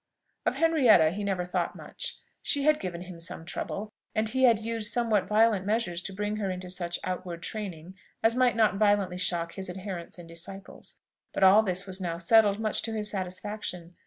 Of 0.47 0.55
Henrietta 0.55 1.11
he 1.11 1.23
never 1.23 1.45
thought 1.45 1.75
much. 1.75 2.17
She 2.41 2.63
had 2.63 2.79
given 2.79 3.01
him 3.01 3.19
some 3.19 3.45
trouble, 3.45 3.91
and 4.15 4.27
he 4.29 4.45
had 4.45 4.57
used 4.57 4.91
somewhat 4.91 5.27
violent 5.27 5.63
measures 5.63 6.01
to 6.01 6.11
bring 6.11 6.37
her 6.37 6.49
into 6.49 6.71
such 6.71 6.97
outward 7.03 7.43
training 7.43 7.93
as 8.23 8.35
might 8.35 8.55
not 8.55 8.77
violently 8.77 9.19
shock 9.19 9.53
his 9.53 9.69
adherents 9.69 10.17
and 10.17 10.27
disciples. 10.27 10.97
But 11.35 11.43
all 11.43 11.61
this 11.61 11.85
was 11.85 12.01
now 12.01 12.17
settled 12.17 12.59
much 12.59 12.81
to 12.81 12.93
his 12.93 13.11
satisfaction. 13.11 13.93